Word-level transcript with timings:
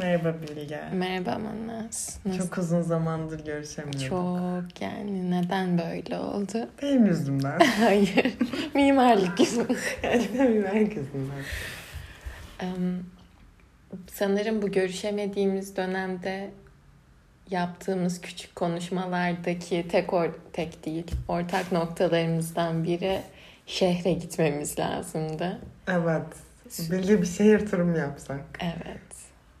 Merhaba 0.00 0.34
Bilge. 0.42 0.80
Merhaba 0.92 1.38
Manas. 1.38 2.18
Nasıl? 2.24 2.38
Çok 2.38 2.58
uzun 2.58 2.82
zamandır 2.82 3.44
görüşemiyorduk. 3.44 4.08
Çok 4.08 4.82
yani 4.82 5.30
neden 5.30 5.78
böyle 5.78 6.18
oldu? 6.18 6.68
Benim 6.82 7.06
yüzümden. 7.06 7.58
Hayır. 7.80 8.34
Mimarlık 8.74 9.40
yüzünden. 9.40 9.76
Gerçekten 10.02 10.50
mimarlık 10.50 10.96
yüzümden. 10.96 11.42
Em, 12.60 13.04
sanırım 14.12 14.62
bu 14.62 14.72
görüşemediğimiz 14.72 15.76
dönemde 15.76 16.50
yaptığımız 17.50 18.20
küçük 18.20 18.56
konuşmalardaki 18.56 19.88
tek 19.88 20.12
or 20.12 20.28
tek 20.52 20.86
değil 20.86 21.10
ortak 21.28 21.72
noktalarımızdan 21.72 22.84
biri 22.84 23.20
şehre 23.66 24.12
gitmemiz 24.12 24.78
lazımdı. 24.78 25.58
Evet. 25.88 26.26
Bilge 26.90 27.22
bir 27.22 27.26
şehir 27.26 27.66
turu 27.70 27.84
mu 27.84 27.98
yapsak? 27.98 28.40
Evet. 28.60 29.00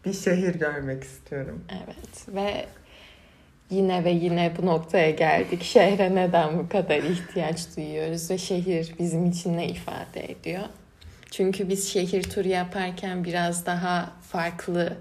Bir 0.04 0.12
şehir 0.12 0.54
görmek 0.54 1.04
istiyorum. 1.04 1.64
Evet 1.70 2.28
ve 2.28 2.66
yine 3.70 4.04
ve 4.04 4.10
yine 4.10 4.52
bu 4.58 4.66
noktaya 4.66 5.10
geldik. 5.10 5.62
Şehre 5.62 6.14
neden 6.14 6.58
bu 6.58 6.68
kadar 6.68 6.96
ihtiyaç 6.96 7.76
duyuyoruz 7.76 8.30
ve 8.30 8.38
şehir 8.38 8.94
bizim 8.98 9.26
için 9.26 9.56
ne 9.56 9.68
ifade 9.68 10.32
ediyor? 10.32 10.62
Çünkü 11.30 11.68
biz 11.68 11.88
şehir 11.88 12.22
turu 12.22 12.48
yaparken 12.48 13.24
biraz 13.24 13.66
daha 13.66 14.12
farklı 14.22 14.96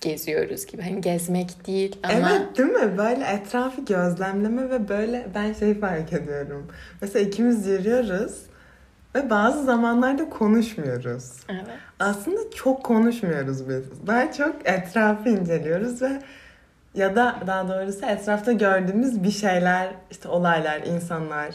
geziyoruz 0.00 0.66
gibi. 0.66 0.82
Hani 0.82 1.00
gezmek 1.00 1.66
değil 1.66 1.96
ama 2.02 2.30
Evet 2.30 2.58
değil 2.58 2.68
mi? 2.68 2.98
Böyle 2.98 3.24
etrafı 3.24 3.84
gözlemleme 3.84 4.70
ve 4.70 4.88
böyle 4.88 5.26
ben 5.34 5.52
şey 5.52 5.74
fark 5.80 6.12
ediyorum. 6.12 6.66
Mesela 7.00 7.26
ikimiz 7.28 7.66
yürüyoruz 7.66 8.32
ve 9.18 9.30
bazı 9.30 9.64
zamanlarda 9.64 10.30
konuşmuyoruz. 10.30 11.32
evet. 11.48 11.64
Aslında 12.00 12.40
çok 12.54 12.84
konuşmuyoruz 12.84 13.68
biz. 13.68 14.06
Daha 14.06 14.32
çok 14.32 14.56
etrafı 14.68 15.28
inceliyoruz 15.28 16.02
ve 16.02 16.22
ya 16.94 17.16
da 17.16 17.36
daha 17.46 17.68
doğrusu 17.68 18.06
etrafta 18.06 18.52
gördüğümüz 18.52 19.22
bir 19.22 19.30
şeyler, 19.30 19.88
işte 20.10 20.28
olaylar, 20.28 20.80
insanlar, 20.82 21.48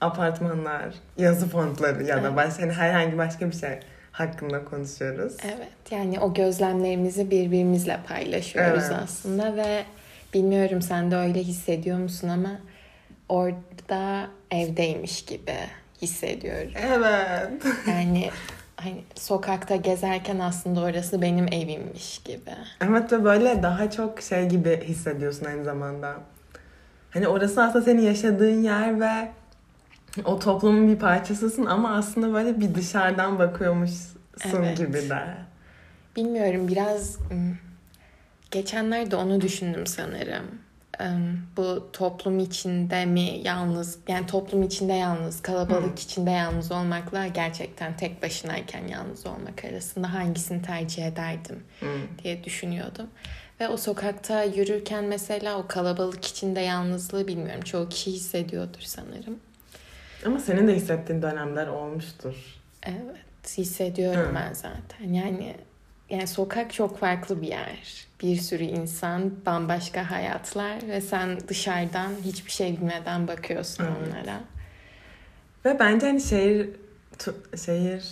apartmanlar, 0.00 0.94
yazı 1.18 1.48
fontları 1.48 2.04
ya 2.04 2.22
da 2.24 2.36
başka 2.36 2.62
hani 2.62 2.72
herhangi 2.72 3.18
başka 3.18 3.46
bir 3.50 3.56
şey 3.56 3.78
hakkında 4.12 4.64
konuşuyoruz. 4.64 5.36
Evet 5.44 5.72
yani 5.90 6.20
o 6.20 6.34
gözlemlerimizi 6.34 7.30
birbirimizle 7.30 8.00
paylaşıyoruz 8.08 8.84
Evet. 8.86 8.98
aslında 9.04 9.56
ve 9.56 9.84
bilmiyorum 10.34 10.82
sen 10.82 11.10
de 11.10 11.16
öyle 11.16 11.42
hissediyor 11.42 11.98
musun 11.98 12.28
ama 12.28 12.50
orada 13.28 14.26
evdeymiş 14.50 15.24
gibi 15.24 15.54
hissediyorum. 16.02 16.70
Evet. 16.76 17.50
Yani 17.88 18.30
hani 18.76 19.04
sokakta 19.14 19.76
gezerken 19.76 20.38
aslında 20.38 20.80
orası 20.80 21.22
benim 21.22 21.52
evimmiş 21.52 22.18
gibi. 22.18 22.50
Evet 22.80 23.12
ve 23.12 23.24
böyle 23.24 23.62
daha 23.62 23.90
çok 23.90 24.20
şey 24.20 24.48
gibi 24.48 24.80
hissediyorsun 24.84 25.46
aynı 25.46 25.64
zamanda. 25.64 26.14
Hani 27.10 27.28
orası 27.28 27.62
aslında 27.62 27.84
senin 27.84 28.02
yaşadığın 28.02 28.62
yer 28.62 29.00
ve 29.00 29.28
o 30.24 30.38
toplumun 30.38 30.88
bir 30.88 30.98
parçasısın 30.98 31.66
ama 31.66 31.96
aslında 31.96 32.32
böyle 32.32 32.60
bir 32.60 32.74
dışarıdan 32.74 33.38
bakıyormuşsun 33.38 34.18
Evet. 34.54 34.78
gibi 34.78 35.10
de. 35.10 35.22
Bilmiyorum 36.16 36.68
biraz 36.68 37.18
geçenlerde 38.50 39.16
onu 39.16 39.40
düşündüm 39.40 39.86
sanırım. 39.86 40.44
Bu 41.56 41.88
toplum 41.92 42.38
içinde 42.38 43.04
mi 43.06 43.40
yalnız 43.44 43.98
yani 44.08 44.26
toplum 44.26 44.62
içinde 44.62 44.92
yalnız 44.92 45.42
kalabalık 45.42 45.98
Hı. 45.98 46.02
içinde 46.02 46.30
yalnız 46.30 46.72
olmakla 46.72 47.26
gerçekten 47.26 47.96
tek 47.96 48.22
başınayken 48.22 48.86
yalnız 48.88 49.26
olmak 49.26 49.64
arasında 49.64 50.14
hangisini 50.14 50.62
tercih 50.62 51.06
ederdim 51.06 51.62
Hı. 51.80 51.86
diye 52.22 52.44
düşünüyordum. 52.44 53.06
Ve 53.60 53.68
o 53.68 53.76
sokakta 53.76 54.42
yürürken 54.42 55.04
mesela 55.04 55.58
o 55.58 55.66
kalabalık 55.68 56.24
içinde 56.24 56.60
yalnızlığı 56.60 57.28
bilmiyorum 57.28 57.62
çoğu 57.62 57.88
kişi 57.88 58.12
hissediyordur 58.12 58.80
sanırım. 58.80 59.38
Ama 60.26 60.38
senin 60.38 60.68
de 60.68 60.74
hissettiğin 60.74 61.22
dönemler 61.22 61.66
olmuştur. 61.66 62.34
Evet, 62.82 63.58
hissediyorum 63.58 64.30
Hı. 64.30 64.34
ben 64.34 64.52
zaten. 64.52 65.12
Yani 65.12 65.54
yani 66.10 66.26
sokak 66.26 66.72
çok 66.72 66.98
farklı 66.98 67.42
bir 67.42 67.48
yer. 67.48 68.06
Bir 68.22 68.36
sürü 68.36 68.62
insan, 68.64 69.32
bambaşka 69.46 70.10
hayatlar 70.10 70.76
ve 70.88 71.00
sen 71.00 71.38
dışarıdan 71.48 72.10
hiçbir 72.24 72.50
şey 72.50 72.76
bilmeden 72.76 73.28
bakıyorsun 73.28 73.84
Evet. 73.84 73.96
onlara. 74.08 74.40
Ve 75.64 75.78
bence 75.78 76.06
hani 76.06 76.20
şehir 76.20 76.68
tu- 77.18 77.58
şehir 77.64 78.04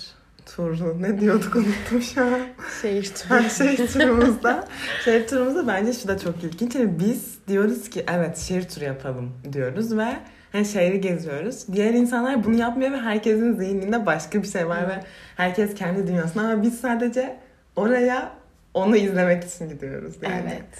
turu 0.46 1.02
ne 1.02 1.20
diyorduk 1.20 1.56
unuttum 1.56 2.02
şu 2.02 2.24
an. 2.24 2.40
Şehir 2.82 3.14
turu. 3.14 3.50
şehir 3.50 3.86
turumuzda. 3.92 4.68
şehir 5.04 5.26
turumuzda 5.26 5.66
bence 5.68 5.92
şu 5.92 6.08
da 6.08 6.18
çok 6.18 6.44
ilginç. 6.44 6.74
Hani 6.74 6.98
biz 7.00 7.38
diyoruz 7.48 7.90
ki 7.90 8.04
evet 8.12 8.38
şehir 8.38 8.68
turu 8.68 8.84
yapalım 8.84 9.32
diyoruz 9.52 9.96
ve 9.96 10.16
hani 10.52 10.64
şehri 10.64 11.00
geziyoruz. 11.00 11.66
Diğer 11.72 11.92
insanlar 11.94 12.44
bunu 12.44 12.54
yapmıyor 12.56 12.92
ve 12.92 12.96
herkesin 13.00 13.54
zihninde 13.58 14.06
başka 14.06 14.42
bir 14.42 14.48
şey 14.48 14.68
var 14.68 14.88
ve 14.88 15.00
herkes 15.36 15.74
kendi 15.74 16.06
dünyasında 16.06 16.42
ama 16.42 16.62
biz 16.62 16.80
sadece 16.80 17.36
oraya 17.76 18.32
onu 18.74 18.96
izlemek 18.96 19.44
için 19.44 19.68
gidiyoruz 19.68 20.14
yani. 20.22 20.42
Evet. 20.52 20.78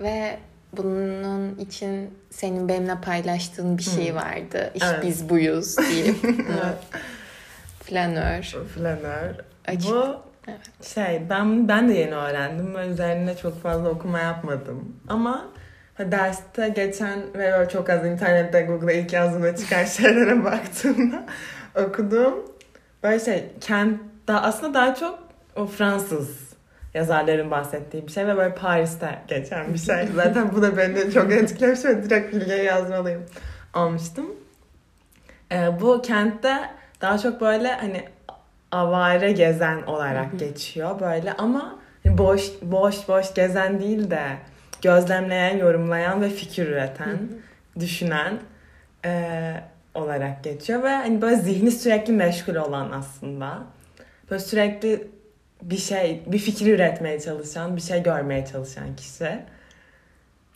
Ve 0.00 0.38
bunun 0.76 1.58
için 1.58 2.10
senin 2.30 2.68
benimle 2.68 2.94
paylaştığın 3.04 3.78
bir 3.78 3.82
şey 3.82 4.14
vardı. 4.14 4.70
İşte 4.74 4.86
Evet. 4.94 5.04
biz 5.04 5.28
buyuz 5.28 5.76
deyip. 5.78 6.16
Evet. 6.24 6.76
Açık. 9.68 9.90
Bu 9.90 10.16
Evet. 10.48 10.84
şey 10.84 11.22
ben 11.30 11.68
ben 11.68 11.88
de 11.88 11.94
yeni 11.94 12.14
öğrendim 12.14 12.74
ve 12.74 12.86
üzerine 12.86 13.36
çok 13.36 13.62
fazla 13.62 13.88
okuma 13.88 14.18
yapmadım. 14.18 14.96
Ama 15.08 15.46
derste 15.98 16.68
geçen 16.68 17.18
ve 17.34 17.68
çok 17.72 17.90
az 17.90 18.06
internette 18.06 18.62
Google'a 18.62 18.92
ilk 18.92 19.12
yazdığımda 19.12 19.56
çıkan 19.56 19.84
şeylere 19.96 20.44
baktığımda 20.44 21.26
okuduğum 21.74 22.34
böyle 23.02 23.24
şey 23.24 23.44
kent 23.60 24.00
daha 24.28 24.40
aslında 24.42 24.74
daha 24.74 24.94
çok 24.94 25.25
o 25.56 25.66
Fransız 25.66 26.46
yazarların 26.94 27.50
bahsettiği 27.50 28.06
bir 28.06 28.12
şey 28.12 28.26
ve 28.26 28.36
böyle 28.36 28.54
Paris'te 28.54 29.18
geçen 29.28 29.74
bir 29.74 29.78
şey. 29.78 30.06
Zaten 30.14 30.52
bu 30.54 30.62
da 30.62 30.76
beni 30.76 31.12
çok 31.12 31.32
etkilemiş 31.32 31.84
ve 31.84 32.04
direkt 32.04 32.34
bilgiye 32.34 32.62
yazmalıyım 32.62 33.22
almıştım. 33.74 34.26
Ee, 35.52 35.80
bu 35.80 36.02
kentte 36.02 36.56
daha 37.00 37.18
çok 37.18 37.40
böyle 37.40 37.72
hani 37.72 38.04
avare 38.72 39.32
gezen 39.32 39.82
olarak 39.82 40.38
geçiyor 40.38 41.00
böyle 41.00 41.32
ama 41.32 41.78
boş 42.04 42.42
boş 42.62 43.08
boş 43.08 43.34
gezen 43.34 43.80
değil 43.80 44.10
de 44.10 44.22
gözlemleyen, 44.82 45.58
yorumlayan 45.58 46.22
ve 46.22 46.28
fikir 46.28 46.68
üreten, 46.68 47.18
düşünen 47.80 48.38
e, 49.04 49.52
olarak 49.94 50.44
geçiyor 50.44 50.82
ve 50.82 50.94
hani 50.94 51.22
böyle 51.22 51.36
zihni 51.36 51.70
sürekli 51.70 52.12
meşgul 52.12 52.54
olan 52.54 52.92
aslında. 52.92 53.58
Böyle 54.30 54.42
sürekli 54.42 55.08
bir 55.62 55.76
şey, 55.78 56.22
bir 56.26 56.38
fikir 56.38 56.66
üretmeye 56.66 57.20
çalışan, 57.20 57.76
bir 57.76 57.80
şey 57.80 58.02
görmeye 58.02 58.46
çalışan 58.46 58.96
kişi. 58.96 59.38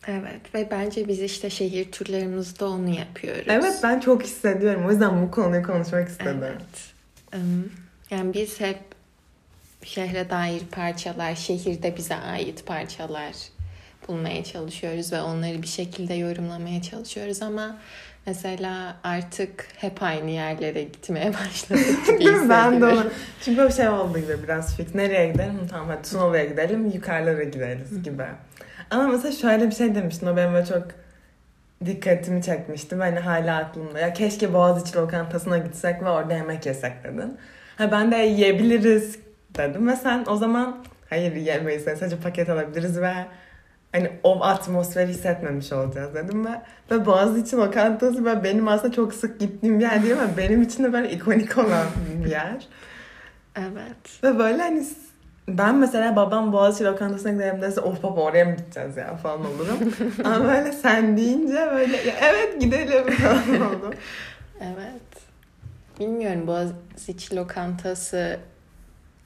Evet 0.07 0.55
ve 0.55 0.67
bence 0.71 1.07
biz 1.07 1.21
işte 1.21 1.49
şehir 1.49 1.91
turlarımızda 1.91 2.69
onu 2.69 2.89
yapıyoruz. 2.89 3.45
Evet 3.47 3.79
ben 3.83 3.99
çok 3.99 4.23
hissediyorum. 4.23 4.85
O 4.85 4.91
yüzden 4.91 5.21
bu 5.21 5.31
konuyu 5.31 5.63
konuşmak 5.63 6.09
istedim. 6.09 6.43
Evet. 6.43 6.93
Yani 8.09 8.33
biz 8.33 8.59
hep 8.59 8.79
şehre 9.83 10.29
dair 10.29 10.61
parçalar, 10.71 11.35
şehirde 11.35 11.97
bize 11.97 12.15
ait 12.15 12.65
parçalar 12.65 13.33
bulmaya 14.07 14.43
çalışıyoruz 14.43 15.13
ve 15.13 15.21
onları 15.21 15.61
bir 15.61 15.67
şekilde 15.67 16.13
yorumlamaya 16.13 16.81
çalışıyoruz 16.81 17.41
ama 17.41 17.77
mesela 18.25 18.95
artık 19.03 19.67
hep 19.77 20.03
aynı 20.03 20.29
yerlere 20.31 20.83
gitmeye 20.83 21.33
başladık 21.33 22.19
gibi 22.19 22.31
mi? 22.31 22.49
Ben 22.49 22.71
de 22.71 22.75
hissediyorum. 22.75 22.97
onu. 22.97 23.09
Çünkü 23.45 23.65
bir 23.67 23.71
şey 23.73 23.89
oldu 23.89 24.19
gibi 24.19 24.43
biraz 24.43 24.77
fix. 24.77 24.95
Nereye 24.95 25.31
gidelim? 25.31 25.67
Tamam 25.71 25.87
hadi 25.89 26.09
Tunalı'ya 26.09 26.45
gidelim. 26.45 26.91
Yukarılara 26.91 27.43
gideriz 27.43 28.03
gibi. 28.03 28.23
Ama 28.89 29.07
mesela 29.07 29.31
şöyle 29.31 29.67
bir 29.69 29.75
şey 29.75 29.95
demiştin. 29.95 30.27
O 30.27 30.37
benim 30.37 30.53
böyle 30.53 30.65
çok 30.65 30.87
dikkatimi 31.85 32.43
çekmişti. 32.43 32.95
Hani 32.95 33.19
hala 33.19 33.57
aklımda. 33.57 33.99
Ya 33.99 34.13
keşke 34.13 34.53
Boğaziçi 34.53 34.97
lokantasına 34.97 35.57
gitsek 35.57 36.03
ve 36.03 36.09
orada 36.09 36.33
yemek 36.33 36.65
yesek 36.65 37.03
dedin. 37.03 37.37
Ha 37.77 37.91
ben 37.91 38.11
de 38.11 38.15
yiyebiliriz 38.15 39.19
dedim 39.57 39.87
ve 39.87 39.95
sen 39.95 40.25
o 40.27 40.35
zaman 40.35 40.83
hayır 41.09 41.35
yemeyiz 41.35 41.83
sadece 41.83 42.17
paket 42.17 42.49
alabiliriz 42.49 43.01
ve 43.01 43.13
hani 43.91 44.11
o 44.23 44.43
atmosferi 44.43 45.07
hissetmemiş 45.07 45.71
olacağız 45.71 46.15
dedim 46.15 46.45
ve 46.45 46.61
ve 46.91 47.05
Boğaziçi 47.05 47.57
lokantası 47.57 48.25
ve 48.25 48.43
benim 48.43 48.67
aslında 48.67 48.93
çok 48.93 49.13
sık 49.13 49.39
gittiğim 49.39 49.79
bir 49.79 49.83
yer 49.83 50.03
değil 50.03 50.13
ama 50.13 50.37
benim 50.37 50.61
için 50.61 50.83
de 50.83 50.93
böyle 50.93 51.11
ikonik 51.11 51.57
olan 51.57 51.85
bir 52.25 52.29
yer. 52.31 52.67
Evet. 53.55 54.23
Ve 54.23 54.39
böyle 54.39 54.61
hani 54.61 54.83
ben 55.47 55.75
mesela 55.75 56.15
babam 56.15 56.53
Boğaziçi 56.53 56.85
lokantasına 56.85 57.31
gidelim 57.31 57.61
dese 57.61 57.81
of 57.81 58.03
baba 58.03 58.21
oraya 58.21 58.45
mı 58.45 58.55
gideceğiz 58.55 58.97
ya 58.97 59.15
falan 59.17 59.39
olurum. 59.45 59.93
Ama 60.23 60.43
böyle 60.47 60.71
sen 60.71 61.17
deyince 61.17 61.69
böyle 61.75 61.97
"Ya 61.97 62.13
evet 62.21 62.61
gidelim 62.61 63.11
falan 63.11 63.61
oldu. 63.61 63.93
Evet. 64.61 65.01
Bilmiyorum 65.99 66.47
Boğaziçi 66.47 67.35
lokantası 67.35 68.39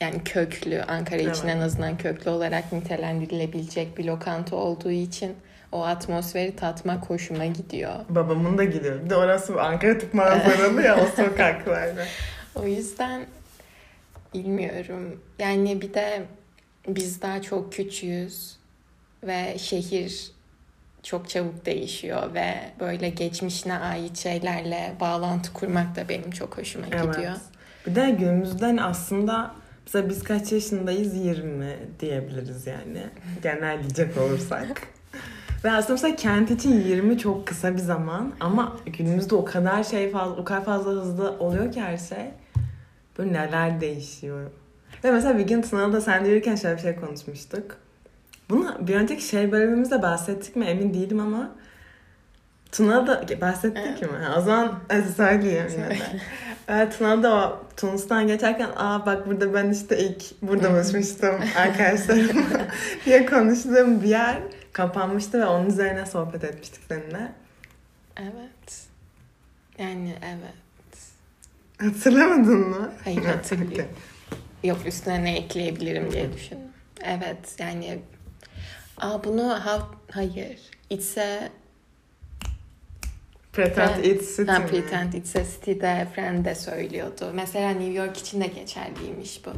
yani 0.02 0.24
köklü 0.24 0.82
Ankara 0.82 1.22
için 1.22 1.30
Evet. 1.48 1.56
en 1.56 1.60
azından 1.60 1.98
köklü 1.98 2.30
olarak 2.30 2.74
nitelendirilebilecek 2.74 3.98
bir 3.98 4.06
lokanta 4.06 4.56
olduğu 4.56 4.92
için 4.92 5.36
o 5.72 5.84
atmosferi 5.84 6.56
tatmak 6.56 7.10
hoşuma 7.10 7.46
gidiyor. 7.46 7.94
Babamın 8.10 8.58
da 8.58 8.64
gidiyor. 8.64 9.06
Bir 9.06 9.10
de 9.10 9.16
orası 9.16 9.62
Ankara 9.62 9.98
Tıp 9.98 10.14
manzaralı 10.14 10.82
ya 10.82 10.98
o 11.04 11.06
sokaklarda. 11.24 12.06
O 12.56 12.66
yüzden 12.68 13.26
bilmiyorum. 14.34 15.22
Yani 15.40 15.82
bir 15.82 15.94
de 15.94 16.24
biz 16.88 17.22
daha 17.22 17.42
çok 17.42 17.74
küçüğüz 17.74 18.56
ve 19.24 19.58
şehir 19.58 20.32
çok 21.04 21.30
çabuk 21.30 21.66
değişiyor 21.66 22.34
ve 22.34 22.54
böyle 22.80 23.10
geçmişine 23.10 23.78
ait 23.78 24.18
şeylerle 24.18 24.94
bağlantı 25.00 25.54
kurmak 25.54 25.96
da 25.96 26.10
benim 26.10 26.32
çok 26.32 26.58
hoşuma 26.58 26.86
gidiyor. 26.86 27.16
Evet. 27.18 27.38
Bir 27.88 27.96
de 27.96 28.10
günümüzden 28.10 28.78
aslında 28.78 29.52
mesela 29.86 30.10
biz 30.10 30.24
kaç 30.24 30.52
yaşındayız? 30.52 31.16
20 31.16 31.76
diyebiliriz 32.00 32.68
yani. 32.68 33.04
Genelleyecek 33.44 34.18
olursak. 34.18 34.82
Ve 35.64 35.72
aslında 35.72 35.94
mesela 35.94 36.16
kent 36.16 36.52
için 36.52 36.82
20 36.82 37.18
çok 37.18 37.48
kısa 37.48 37.74
bir 37.74 37.80
zaman 37.80 38.34
ama 38.40 38.78
günümüzde 38.86 39.36
o 39.36 39.46
kadar 39.46 39.84
şey 39.84 40.12
fazla, 40.12 40.36
o 40.36 40.44
kadar 40.44 40.66
fazla 40.66 40.92
hızlı 40.92 41.32
oluyor 41.40 41.72
ki 41.72 41.82
her 41.82 41.98
şey. 41.98 42.32
Böyle 43.18 43.34
neler 43.34 43.82
değişiyor. 43.82 44.52
Ve 45.04 45.12
mesela 45.12 45.38
bir 45.38 45.48
gün 45.48 45.62
Tuna'da 45.62 46.02
sen 46.02 46.26
de 46.26 46.30
yürürken 46.30 46.56
şöyle 46.56 46.76
bir 46.76 46.82
şey 46.82 46.96
konuşmuştuk. 46.96 47.78
Bunu 48.50 48.78
bir 48.88 48.96
önceki 48.96 49.24
şey 49.24 49.52
bölümümüzde 49.52 50.02
bahsettik 50.02 50.56
mi 50.56 50.66
emin 50.66 50.94
değilim 50.94 51.20
ama 51.20 51.56
Tuna'da 52.78 53.42
bahsettik 53.42 54.02
mi? 54.02 54.18
Ha, 54.18 54.36
O 54.38 54.42
zaman 54.42 54.80
yine 55.72 55.90
de. 55.90 55.98
Evet 56.68 56.98
Tuna'da 56.98 57.36
o 57.36 57.64
Tunus'tan 57.78 58.28
geçerken 58.28 58.70
aa 58.76 59.06
bak 59.06 59.28
burada 59.28 59.54
ben 59.54 59.70
işte 59.70 59.98
ilk 59.98 60.42
burada 60.42 60.72
buluşmuştum 60.74 61.36
arkadaşlarımla 61.58 62.68
diye 63.06 63.26
konuştuğum 63.26 64.04
bir 64.04 64.08
yer 64.08 64.38
kapanmıştı 64.74 65.40
ve 65.40 65.46
onun 65.46 65.68
üzerine 65.68 66.06
sohbet 66.06 66.44
etmiştik 66.44 66.82
seninle. 66.88 67.32
Evet. 68.18 68.88
Yani 69.78 70.16
evet. 70.26 71.00
Hatırlamadın 71.94 72.70
mı? 72.70 72.92
Hayır 73.04 73.22
Ha, 73.26 73.32
hatırlıyorum. 73.32 73.74
okey. 73.74 73.86
Yok 74.70 74.78
üstüne 74.86 75.24
ne 75.24 75.38
ekleyebilirim 75.38 76.12
diye 76.12 76.34
düşündüm. 76.34 76.68
Evet 77.04 77.56
yani 77.60 78.00
Aa 78.98 79.24
bunu 79.24 79.66
ha, 79.66 79.88
hayır. 80.12 80.60
It's 80.90 81.18
a 81.18 81.50
Pretend 83.56 84.06
it's 84.06 84.36
city 84.36 84.52
ha? 84.52 84.66
Pretend 84.68 85.14
It's 85.14 85.36
a 85.36 85.44
City'de 85.44 86.08
Friend 86.16 86.46
de 86.46 86.56
söylüyordu. 86.56 87.32
Mesela 87.34 87.70
New 87.70 87.94
York 87.94 88.18
için 88.18 88.42
de 88.42 88.48
geçerliymiş 88.48 89.42
bu. 89.46 89.50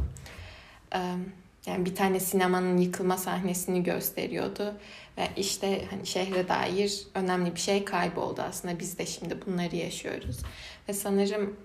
Yani 1.66 1.84
bir 1.84 1.94
tane 1.94 2.20
sinemanın 2.20 2.76
yıkılma 2.76 3.16
sahnesini 3.16 3.82
gösteriyordu. 3.82 4.74
Ve 5.18 5.28
işte 5.36 5.84
hani 5.90 6.06
şehre 6.06 6.48
dair 6.48 7.06
önemli 7.14 7.54
bir 7.54 7.60
şey 7.60 7.84
kayboldu 7.84 8.42
aslında. 8.42 8.78
Biz 8.78 8.98
de 8.98 9.06
şimdi 9.06 9.38
bunları 9.46 9.76
yaşıyoruz. 9.76 10.38
Ve 10.88 10.92
sanırım 10.92 11.56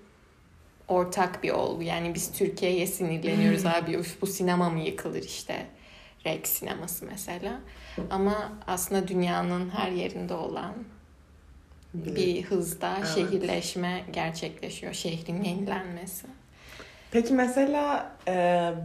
ortak 0.88 1.44
bir 1.44 1.51
olgu. 1.51 1.83
Yani 1.83 2.13
biz 2.13 2.31
Türkiye'ye 2.31 2.88
sinirleniyoruz 2.88 3.65
abi. 3.65 3.91
Üf, 3.91 4.21
bu 4.21 4.27
sinema 4.27 4.69
mı 4.69 4.80
yıkılır 4.80 5.24
işte. 5.24 5.65
Rex 6.25 6.50
sineması 6.50 7.06
mesela. 7.06 7.59
Ama 8.09 8.51
aslında 8.68 9.07
dünyanın 9.07 9.69
her 9.69 9.91
yerinde 9.91 10.33
olan 10.33 10.74
bir 11.94 12.44
hızda 12.44 12.95
Evet. 12.98 13.07
şehirleşme 13.16 14.04
gerçekleşiyor. 14.12 14.94
Şehrin 14.94 15.44
yenilenmesi. 15.44 16.28
Peki 17.12 17.34
mesela 17.34 18.12
e, 18.28 18.34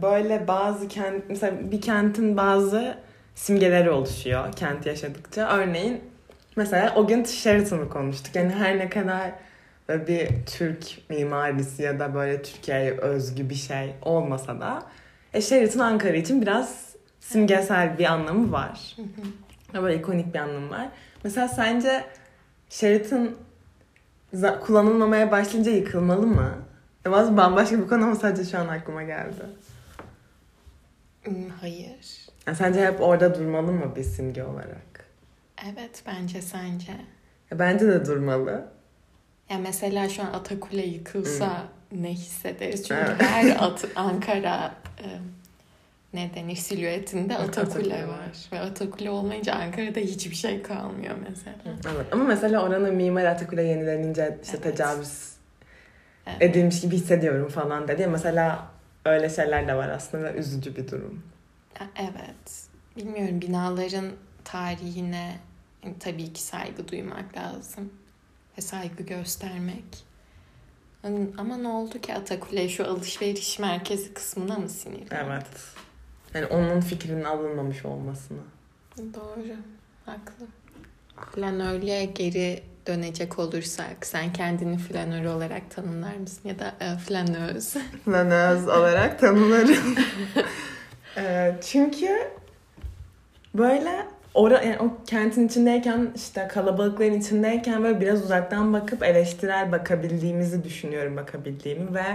böyle 0.01 0.47
bazı 0.47 0.87
kent, 0.87 1.23
mesela 1.29 1.71
bir 1.71 1.81
kentin 1.81 2.37
bazı 2.37 2.97
simgeleri 3.35 3.89
oluşuyor 3.89 4.53
kent 4.53 4.85
yaşadıkça. 4.85 5.49
Örneğin 5.57 6.01
mesela 6.55 6.93
o 6.95 7.07
gün 7.07 7.23
Sheraton'u 7.23 7.89
konuştuk. 7.89 8.35
Yani 8.35 8.53
her 8.53 8.77
ne 8.77 8.89
kadar 8.89 9.31
böyle 9.89 10.07
bir 10.07 10.29
Türk 10.45 11.09
mimarisi 11.09 11.83
ya 11.83 11.99
da 11.99 12.13
böyle 12.13 12.41
Türkiye'ye 12.41 12.91
özgü 12.91 13.49
bir 13.49 13.55
şey 13.55 13.93
olmasa 14.01 14.59
da 14.61 14.83
e, 15.33 15.41
Sheraton 15.41 15.79
Ankara 15.79 16.15
için 16.17 16.41
biraz 16.41 16.89
simgesel 17.19 17.97
bir 17.97 18.05
anlamı 18.05 18.51
var. 18.51 18.95
Böyle 19.73 19.95
ikonik 19.97 20.33
bir 20.33 20.39
anlamı 20.39 20.69
var. 20.69 20.87
Mesela 21.23 21.47
sence 21.47 22.03
Za- 24.33 24.59
kullanılmamaya 24.59 25.31
başlayınca 25.31 25.71
yıkılmalı 25.71 26.27
mı? 26.27 26.53
Ya 27.05 27.11
Bazı 27.11 27.37
bambaşka 27.37 27.77
bir 27.83 27.87
konu 27.87 28.03
ama 28.03 28.15
sadece 28.15 28.51
şu 28.51 28.59
an 28.59 28.67
aklıma 28.67 29.03
geldi. 29.03 29.45
Hmm, 31.23 31.49
Hayır. 31.61 32.27
Ya 32.47 32.55
sence 32.55 32.85
hep 32.85 33.01
orada 33.01 33.35
durmalı 33.35 33.71
mı 33.71 33.95
bir 33.95 34.03
simge 34.03 34.43
olarak? 34.43 35.05
Evet 35.65 36.03
bence 36.07 36.41
sence. 36.41 36.91
Ya 37.51 37.59
bence 37.59 37.87
de 37.87 38.05
durmalı. 38.05 38.65
Ya 39.49 39.57
mesela 39.57 40.09
şu 40.09 40.21
an 40.23 40.33
Atakule 40.33 40.85
yıkılsa 40.85 41.63
ne 41.91 42.09
hissederiz? 42.13 42.87
Çünkü 42.87 43.01
Evet. 43.07 43.21
her 43.21 43.55
at 43.65 43.85
Ankara 43.95 44.75
e, 45.03 45.05
ne 46.13 46.31
denir 46.35 46.55
silüetinde 46.55 47.37
Atakule 47.37 48.07
var. 48.07 48.29
Ve 48.51 48.59
Atakule 48.59 49.09
olmayınca 49.09 49.53
Ankara'da 49.53 49.99
hiçbir 49.99 50.35
şey 50.35 50.61
kalmıyor 50.61 51.15
mesela. 51.29 51.55
Evet. 51.95 52.05
Ama 52.13 52.23
mesela 52.23 52.63
oranın 52.63 52.95
mimar 52.95 53.25
Atakule 53.25 53.63
yenilenince 53.63 54.37
işte 54.43 54.57
Evet. 54.63 54.63
tecavüz 54.77 55.29
Evet. 56.27 56.41
edilmiş 56.41 56.81
gibi 56.81 56.95
hissediyorum 56.95 57.47
falan 57.49 57.87
dedi. 57.87 58.07
Mesela 58.07 58.67
öyle 59.05 59.29
şeyler 59.29 59.67
de 59.67 59.75
var 59.75 59.89
aslında 59.89 60.23
ve 60.23 60.37
üzücü 60.37 60.75
bir 60.75 60.87
durum. 60.91 61.23
Evet. 61.95 62.67
Bilmiyorum 62.97 63.41
binaların 63.41 64.05
tarihine 64.43 65.35
tabii 65.99 66.33
ki 66.33 66.41
saygı 66.41 66.87
duymak 66.87 67.37
lazım. 67.37 67.93
Ve 68.57 68.61
saygı 68.61 69.03
göstermek. 69.03 69.83
Ama- 71.37 71.57
ne 71.57 71.67
oldu 71.67 72.01
ki 72.01 72.13
Atakule 72.13 72.69
şu 72.69 72.85
alışveriş 72.87 73.59
merkezi 73.59 74.13
kısmına 74.13 74.55
mı 74.57 74.69
sinirli? 74.69 75.07
Evet. 75.11 75.45
Yani 76.33 76.45
onun 76.45 76.81
fikrinin 76.81 77.23
alınmamış 77.23 77.85
olmasına. 77.85 78.41
Doğru. 78.97 79.55
Haklı. 80.05 80.45
Flanörlüğe 81.35 82.05
geri 82.05 82.63
dönecek 82.87 83.39
olursak 83.39 84.05
sen 84.05 84.33
kendini 84.33 84.77
flanör 84.77 85.25
olarak 85.25 85.71
tanımlar 85.71 86.15
mısın? 86.15 86.49
Ya 86.49 86.59
da 86.59 86.73
e, 86.79 86.97
flanöz. 86.97 87.73
Flanöz 88.05 88.67
olarak 88.67 89.19
tanımlarım. 89.19 89.95
Ee, 91.17 91.55
çünkü 91.61 92.09
böyle 93.53 94.05
ora, 94.33 94.61
yani 94.61 94.77
o 94.79 94.91
kentin 95.05 95.47
içindeyken 95.47 96.11
işte 96.15 96.47
kalabalıkların 96.47 97.19
içindeyken 97.19 97.83
böyle 97.83 98.01
biraz 98.01 98.23
uzaktan 98.23 98.73
bakıp 98.73 99.03
eleştirel 99.03 99.71
bakabildiğimizi 99.71 100.63
düşünüyorum 100.63 101.17
bakabildiğimi 101.17 101.93
ve 101.95 102.05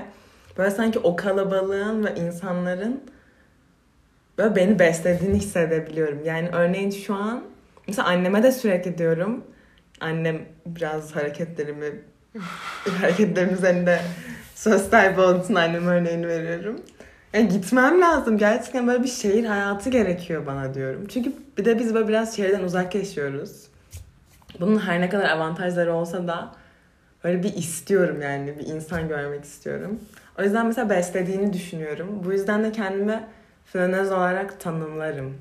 böyle 0.58 0.70
sanki 0.70 0.98
o 0.98 1.16
kalabalığın 1.16 2.04
ve 2.04 2.14
insanların 2.14 3.00
böyle 4.38 4.56
beni 4.56 4.78
beslediğini 4.78 5.36
hissedebiliyorum. 5.36 6.24
Yani 6.24 6.48
örneğin 6.48 6.90
şu 6.90 7.14
an 7.14 7.44
mesela 7.88 8.08
anneme 8.08 8.42
de 8.42 8.52
sürekli 8.52 8.98
diyorum 8.98 9.44
annem 10.00 10.40
biraz 10.66 11.16
hareketlerimi 11.16 11.86
hareketlerim 13.00 13.54
üzerinde 13.54 14.00
söz 14.54 14.82
sahibi 14.82 15.20
olduğu 15.20 15.44
için 15.44 15.54
anneme 15.54 15.92
örneğini 15.92 16.28
veriyorum. 16.28 16.80
Yani 17.32 17.48
gitmem 17.48 18.00
lazım. 18.00 18.38
Gerçekten 18.38 18.86
böyle 18.86 19.02
bir 19.02 19.08
şehir 19.08 19.44
hayatı 19.44 19.90
gerekiyor 19.90 20.46
bana 20.46 20.74
diyorum. 20.74 21.06
Çünkü 21.08 21.32
bir 21.58 21.64
de 21.64 21.78
biz 21.78 21.94
böyle 21.94 22.08
biraz 22.08 22.36
şehirden 22.36 22.62
uzak 22.62 22.94
yaşıyoruz. 22.94 23.66
Bunun 24.60 24.78
her 24.78 25.00
ne 25.00 25.08
kadar 25.08 25.30
avantajları 25.30 25.92
olsa 25.92 26.28
da 26.28 26.54
böyle 27.24 27.42
bir 27.42 27.54
istiyorum 27.54 28.22
yani. 28.22 28.58
Bir 28.58 28.66
insan 28.66 29.08
görmek 29.08 29.44
istiyorum. 29.44 30.00
O 30.38 30.42
yüzden 30.42 30.66
mesela 30.66 30.90
beslediğini 30.90 31.52
düşünüyorum. 31.52 32.22
Bu 32.24 32.32
yüzden 32.32 32.64
de 32.64 32.72
kendimi 32.72 33.24
flanöz 33.64 34.12
olarak 34.12 34.61
tanımlarım. 34.61 35.38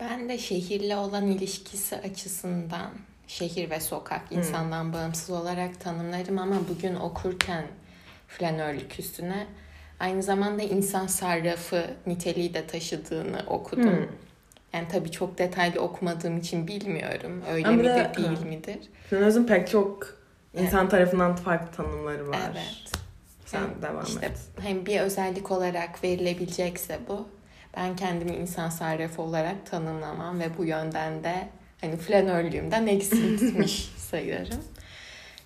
Ben 0.00 0.28
de 0.28 0.38
şehirle 0.38 0.96
olan 0.96 1.26
ilişkisi 1.26 1.96
açısından 1.96 2.90
şehir 3.26 3.70
ve 3.70 3.80
sokak 3.80 4.22
insandan 4.32 4.92
bağımsız 4.92 5.30
olarak 5.30 5.80
tanımlarım 5.80 6.38
ama 6.38 6.56
bugün 6.68 6.94
okurken 6.94 7.64
flanörlük 8.28 9.00
üstüne 9.00 9.46
aynı 10.00 10.22
zamanda 10.22 10.62
insan 10.62 11.06
sarrafı 11.06 11.86
niteliği 12.06 12.54
de 12.54 12.66
taşıdığını 12.66 13.42
okudum. 13.46 13.84
Hmm. 13.96 14.06
Yani 14.72 14.88
tabii 14.92 15.10
çok 15.10 15.38
detaylı 15.38 15.80
okumadığım 15.80 16.38
için 16.38 16.66
bilmiyorum. 16.68 17.42
Öyle 17.52 17.68
Ama 17.68 17.76
midir 17.76 17.90
de- 17.94 18.12
değil 18.16 18.28
ha. 18.38 18.44
midir? 18.44 18.78
Flanözün 19.10 19.44
pek 19.44 19.68
çok 19.70 20.16
insan 20.54 20.88
tarafından 20.88 21.36
farklı 21.36 21.76
tanımları 21.76 22.28
var. 22.28 22.38
Evet. 22.52 22.92
Sen 23.50 23.60
Yani 23.60 23.82
devam 23.82 24.04
işte 24.04 24.26
et. 24.26 24.38
hem 24.60 24.86
bir 24.86 25.00
özellik 25.00 25.50
olarak 25.50 26.04
verilebilecekse 26.04 26.98
bu. 27.08 27.28
Ben 27.76 27.96
kendimi 27.96 28.30
insan 28.36 28.68
sarrafı 28.68 29.22
olarak 29.22 29.66
tanımlamam 29.70 30.40
ve 30.40 30.58
bu 30.58 30.64
yönden 30.64 31.24
de 31.24 31.48
hani 31.80 31.96
flanörlüğümden 31.96 32.86
eksiltmiş 32.86 33.84
sayarım. 33.96 34.60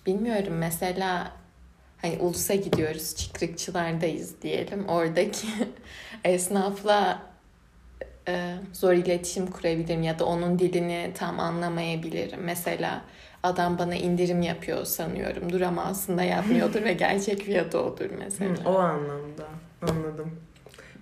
Bilmiyorum 0.05 0.53
mesela 0.53 1.31
hani 2.01 2.17
ulusa 2.17 2.55
gidiyoruz, 2.55 3.15
çıkrıkçılardayız 3.15 4.41
diyelim. 4.41 4.87
Oradaki 4.89 5.47
esnafla 6.23 7.21
e, 8.27 8.55
zor 8.73 8.93
iletişim 8.93 9.47
kurabilirim 9.47 10.03
ya 10.03 10.19
da 10.19 10.25
onun 10.25 10.59
dilini 10.59 11.11
tam 11.17 11.39
anlamayabilirim. 11.39 12.39
Mesela 12.43 13.01
adam 13.45 13.77
bana 13.77 13.95
indirim 13.95 14.41
yapıyor 14.41 14.85
sanıyorumdur 14.85 15.61
ama 15.61 15.83
aslında 15.83 16.23
yapmıyordur 16.23 16.83
ve 16.83 16.93
gerçek 16.93 17.41
fiyatı 17.41 17.79
odur 17.79 18.09
mesela. 18.19 18.51
Hı, 18.51 18.69
o 18.69 18.79
anlamda 18.79 19.45
anladım. 19.81 20.31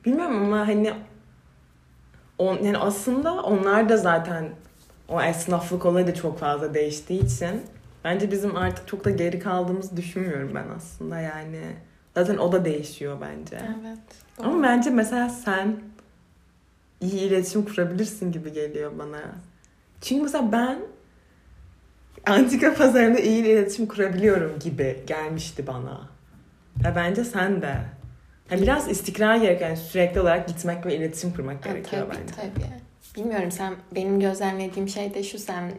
Bilmiyorum 0.05 0.43
ama 0.43 0.67
hani 0.67 0.93
on, 2.37 2.57
yani 2.57 2.77
aslında 2.77 3.33
onlar 3.33 3.89
da 3.89 3.97
zaten 3.97 4.49
o 5.07 5.21
esnaflık 5.21 5.85
olayı 5.85 6.07
da 6.07 6.13
çok 6.13 6.39
fazla 6.39 6.73
değiştiği 6.73 7.25
için 7.25 7.61
bence 8.03 8.31
bizim 8.31 8.55
artık 8.55 8.87
çok 8.87 9.05
da 9.05 9.09
geri 9.09 9.39
kaldığımızı 9.39 9.97
düşünmüyorum 9.97 10.51
ben 10.55 10.65
aslında 10.77 11.19
yani. 11.19 11.61
Zaten 12.15 12.37
o 12.37 12.51
da 12.51 12.65
değişiyor 12.65 13.17
bence. 13.21 13.55
Evet. 13.55 13.99
doğru. 14.37 14.47
Ama 14.47 14.63
bence 14.63 14.89
mesela 14.89 15.29
sen 15.29 15.79
iyi 17.01 17.21
iletişim 17.21 17.65
kurabilirsin 17.65 18.31
gibi 18.31 18.53
geliyor 18.53 18.91
bana. 18.99 19.21
Çünkü 20.01 20.23
mesela 20.23 20.51
ben 20.51 20.79
antika 22.25 22.73
pazarında 22.73 23.19
iyi 23.19 23.43
iletişim 23.43 23.85
kurabiliyorum 23.85 24.59
gibi 24.59 25.03
gelmişti 25.07 25.67
bana. 25.67 26.09
Ve 26.83 26.95
bence 26.95 27.23
sen 27.23 27.61
de. 27.61 27.75
Yani 28.51 28.61
biraz 28.61 28.89
istikrar 28.89 29.35
gerekiyor. 29.35 29.69
Yani 29.69 29.79
sürekli 29.79 30.21
olarak 30.21 30.47
gitmek 30.47 30.85
ve 30.85 30.95
iletişim 30.95 31.33
kurmak 31.33 31.65
Ha, 31.65 31.69
gerekiyor 31.71 32.07
tabii, 32.07 32.17
bence. 32.21 32.33
Tabii. 32.35 32.65
Bilmiyorum 33.17 33.51
sen 33.51 33.73
benim 33.95 34.19
gözlemlediğim 34.19 34.89
şey 34.89 35.13
de 35.13 35.23
şu 35.23 35.39
sen 35.39 35.71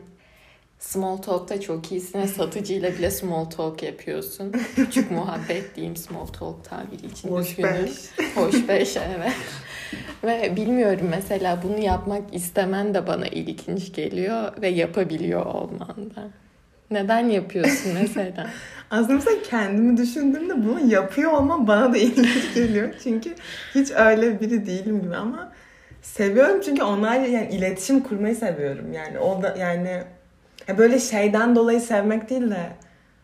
small 0.85 1.17
talk'ta 1.17 1.61
çok 1.61 1.93
iyisin 1.93 2.19
ve 2.19 2.29
satıcıyla 2.29 2.93
bile 2.93 3.11
small 3.11 3.45
talk 3.45 3.83
yapıyorsun. 3.83 4.53
Küçük 4.77 5.11
muhabbet 5.11 5.77
diyeyim 5.77 5.97
small 5.97 6.27
talk 6.27 6.65
tabiri 6.65 7.07
için 7.07 7.29
Hoş 7.29 7.59
beş. 7.59 7.91
Hoş 8.35 8.69
beş 8.69 8.97
evet. 8.97 9.33
ve 10.25 10.57
bilmiyorum 10.57 11.07
mesela 11.11 11.61
bunu 11.63 11.79
yapmak 11.79 12.35
istemen 12.35 12.95
de 12.95 13.07
bana 13.07 13.27
ilginç 13.27 13.93
geliyor 13.93 14.53
ve 14.63 14.69
yapabiliyor 14.69 15.47
olman 15.47 15.97
da. 16.17 16.29
Neden 16.91 17.29
yapıyorsun 17.29 17.93
mesela? 18.03 18.51
Aslında 18.91 19.15
mesela 19.15 19.37
kendimi 19.51 19.97
düşündüğümde 19.97 20.65
bunu 20.65 20.93
yapıyor 20.93 21.33
olmam 21.33 21.67
bana 21.67 21.95
da 21.95 21.99
ilginç 21.99 22.55
geliyor. 22.55 22.95
Çünkü 23.03 23.35
hiç 23.75 23.91
öyle 23.91 24.41
biri 24.41 24.67
değilim 24.67 25.03
gibi 25.03 25.17
ama 25.17 25.53
seviyorum 26.03 26.61
çünkü 26.65 26.83
onlarla 26.83 27.27
yani 27.27 27.49
iletişim 27.49 28.01
kurmayı 28.01 28.37
seviyorum. 28.37 28.93
Yani 28.93 29.19
o 29.19 29.43
da 29.43 29.57
yani 29.59 30.03
ya 30.69 30.79
böyle 30.79 30.99
şeyden 31.01 31.57
dolayı 31.57 31.81
sevmek 31.81 32.31
değil 32.31 32.51
de 32.51 32.71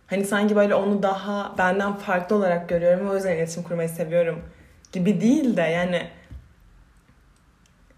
hani 0.07 0.25
sanki 0.25 0.57
böyle 0.57 0.75
onu 0.75 1.03
daha 1.03 1.55
benden 1.59 1.93
farklı 1.97 2.37
olarak 2.37 2.69
görüyorum 2.69 3.07
ve 3.07 3.11
o 3.11 3.15
yüzden 3.15 3.37
iletişim 3.37 3.63
kurmayı 3.63 3.89
seviyorum 3.89 4.43
gibi 4.93 5.21
değil 5.21 5.57
de 5.57 5.63
yani 5.63 6.03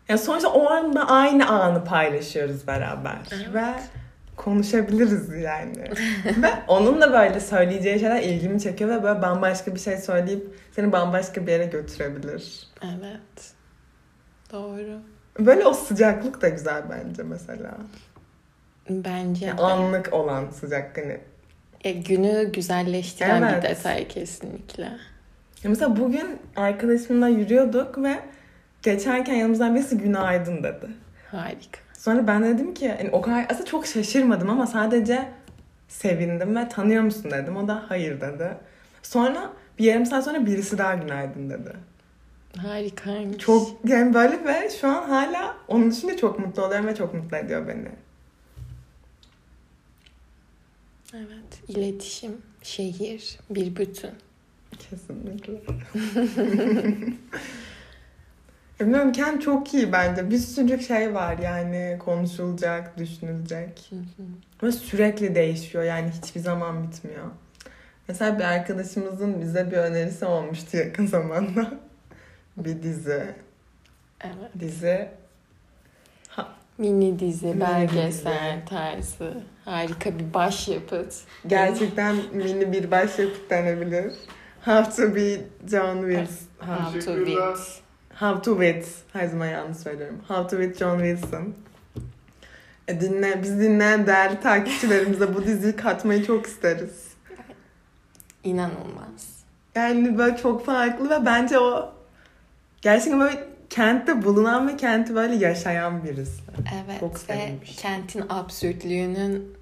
ya 0.09 0.19
sonuçta 0.19 0.49
o 0.53 0.71
anda 0.71 1.09
aynı 1.09 1.49
anı 1.49 1.85
paylaşıyoruz 1.85 2.67
beraber 2.67 3.17
Evet. 3.33 3.55
ve 3.55 3.65
konuşabiliriz 4.37 5.29
yani. 5.29 5.79
ve 6.43 6.49
onun 6.69 7.01
da 7.01 7.13
böyle 7.13 7.41
söyleyeceği 7.41 8.01
şeyler 8.01 8.23
ilgimi 8.23 8.61
çekiyor 8.61 8.91
ve 8.91 9.03
böyle 9.03 9.23
bambaşka 9.23 9.75
bir 9.75 9.81
şey 9.81 9.97
söyleyip 9.97 10.59
seni 10.73 10.93
bambaşka 10.93 11.47
bir 11.47 11.53
yere 11.53 11.67
götürebilir. 11.67 12.69
evet. 12.83 13.53
Doğru. 14.53 15.01
Böyle 15.39 15.67
o 15.67 15.75
sıcaklık 15.75 16.43
da 16.43 16.49
güzel 16.49 16.83
bence 16.91 17.23
mesela. 17.23 17.71
Bence 19.05 19.47
Yani 19.47 19.61
anlık 19.61 20.13
olan 20.13 20.51
sıcak 20.51 20.99
hani. 20.99 21.21
E, 21.85 21.93
günü 21.93 22.53
güzelleştiren 22.53 23.43
Evet. 23.43 23.65
bir 23.65 23.69
detay 23.69 24.09
kesinlikle. 24.09 24.83
Ya 25.65 25.71
Mesela 25.71 25.97
bugün 25.97 26.39
arkadaşımla 26.57 27.29
yürüyorduk 27.29 27.99
ve 27.99 28.19
geçerken 28.83 29.35
yanımızdan 29.35 29.75
birisi 29.75 29.99
günaydın 29.99 30.63
dedi. 30.63 30.87
Harika. 31.31 31.81
Sonra 31.99 32.27
ben 32.27 32.45
dedim 32.45 32.75
ki 32.75 32.89
hani 32.99 33.11
o 33.11 33.21
kadar 33.21 33.47
aslında 33.51 33.65
çok 33.65 33.87
şaşırmadım 33.87 34.51
ama 34.51 34.67
sadece 34.67 35.23
sevindim 35.89 36.57
ve 36.57 36.69
tanıyor 36.69 37.03
musun 37.03 37.31
dedim. 37.31 37.57
O 37.57 37.69
da 37.69 37.83
hayır 37.89 38.21
dedi. 38.21 38.49
Sonra 39.03 39.51
bir 39.79 39.85
yarım 39.85 40.07
saat 40.07 40.25
sonra 40.25 40.47
birisi 40.47 40.79
daha 40.79 40.95
günaydın 40.95 41.51
dedi. 41.51 41.73
Harikaymış. 42.59 43.39
Çok 43.39 43.71
yani 43.85 44.15
böyle 44.15 44.45
ve 44.45 44.71
şu 44.81 44.89
an 44.89 45.09
hala 45.09 45.57
onun 45.69 45.91
için 45.91 46.09
de 46.09 46.17
çok 46.17 46.39
mutlu 46.39 46.65
oluyorum 46.65 46.87
ve 46.87 46.95
çok 46.95 47.15
mutlu 47.15 47.37
ediyor 47.37 47.69
beni. 47.69 47.89
Evet. 51.15 51.69
İletişim, 51.69 52.37
şehir, 52.63 53.39
bir 53.51 53.77
bütün. 53.77 54.11
Kesinlikle. 54.79 55.53
Bilmiyorum 58.81 59.13
Kent 59.13 59.43
çok 59.43 59.75
iyi 59.75 59.93
bence. 59.93 60.31
Bir 60.31 60.39
sürü 60.39 60.83
şey 60.83 61.15
var 61.15 61.39
yani 61.39 61.99
konuşulacak, 61.99 62.99
düşünülecek. 62.99 63.91
Hı 63.91 63.97
hı. 63.97 64.67
Ve 64.67 64.73
sürekli 64.73 65.35
değişiyor 65.35 65.85
yani 65.85 66.11
hiçbir 66.23 66.41
zaman 66.41 66.83
bitmiyor. 66.83 67.27
Mesela 68.09 68.39
bir 68.39 68.45
arkadaşımızın 68.45 69.41
bize 69.41 69.71
bir 69.71 69.77
önerisi 69.77 70.25
olmuştu 70.25 70.77
yakın 70.77 71.07
zamanda. 71.07 71.75
bir 72.57 72.83
dizi. 72.83 73.35
Evet. 74.21 74.61
Dizi. 74.61 75.09
Mini 76.79 77.19
dizi, 77.19 77.47
Mini 77.47 77.61
belgesel 77.61 78.57
dizi. 78.57 78.65
tarzı. 78.69 79.35
Harika 79.65 80.19
bir 80.19 80.35
başyapıt. 80.35 81.15
Gerçekten 81.47 82.17
mini 82.33 82.73
bir 82.73 82.91
başyapıt 82.91 83.51
denebilir. 83.51 84.13
How 84.65 84.97
to 85.07 85.15
be 85.17 85.41
John 85.71 86.03
Wilson. 86.03 86.47
How 86.59 87.01
to. 87.01 87.27
Beat. 87.27 87.59
How 88.15 88.43
to 88.43 88.63
Wit. 88.63 88.89
Her 89.13 89.27
zaman 89.27 89.47
yanlış 89.47 89.77
söylüyorum. 89.79 90.19
How 90.29 90.57
to 90.57 90.63
Wit 90.63 90.79
John 90.79 90.99
Wilson. 90.99 91.55
E, 92.89 93.01
dinle, 93.01 93.43
biz 93.43 93.61
dinleyen 93.61 94.07
değerli 94.07 94.41
takipçilerimize 94.41 95.35
bu 95.35 95.45
diziyi 95.45 95.77
katmayı 95.77 96.27
çok 96.27 96.47
isteriz. 96.47 97.13
İnanılmaz. 98.45 99.43
Yani 99.75 100.19
böyle 100.19 100.37
çok 100.37 100.67
farklı 100.67 101.11
ve 101.11 101.27
bence 101.27 101.59
o 101.59 101.93
gerçekten 102.83 103.21
böyle 103.21 103.52
kentte 103.73 104.23
bulunan 104.23 104.69
ve 104.69 104.77
kenti 104.77 105.15
böyle 105.15 105.35
yaşayan 105.35 106.05
birisi. 106.05 106.43
Evet 106.85 107.01
Çok 107.01 107.15
ve 107.15 107.19
sevmiş. 107.19 107.77
kentin 107.77 108.25
absürtlüğünün 108.29 109.57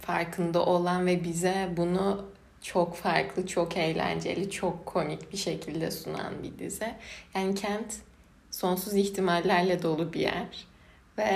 farkında 0.00 0.64
olan 0.66 1.06
ve 1.06 1.24
bize 1.24 1.68
bunu 1.76 2.26
çok 2.62 2.96
farklı, 2.96 3.46
çok 3.46 3.76
eğlenceli, 3.76 4.50
çok 4.50 4.86
komik 4.86 5.32
bir 5.32 5.36
şekilde 5.36 5.90
sunan 5.90 6.32
bir 6.42 6.58
dizi. 6.58 6.94
Yani 7.34 7.54
kent 7.54 7.94
sonsuz 8.50 8.94
ihtimallerle 8.94 9.82
dolu 9.82 10.12
bir 10.12 10.20
yer 10.20 10.66
ve 11.18 11.30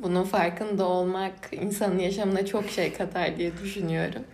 bunun 0.00 0.24
farkında 0.24 0.84
olmak 0.84 1.34
insanın 1.52 1.98
yaşamına 1.98 2.46
çok 2.46 2.70
şey 2.70 2.92
katar 2.92 3.36
diye 3.36 3.58
düşünüyorum. 3.58 4.24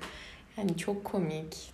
Yani 0.56 0.76
çok 0.76 1.04
komik, 1.04 1.72